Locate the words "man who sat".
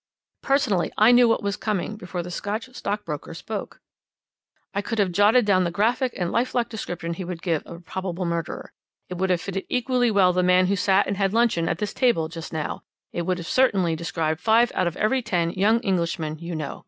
10.41-11.05